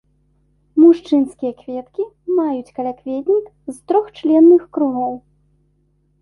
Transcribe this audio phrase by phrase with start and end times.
[0.83, 2.03] Мужчынскія кветкі
[2.37, 5.13] маюць каля-кветнік з трохчленных кругоў.